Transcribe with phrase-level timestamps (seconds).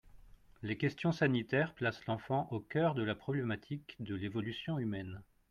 [0.63, 5.21] Les questions sanitaires placent l’enfant au cœur de la problématique de l’évolution humaine.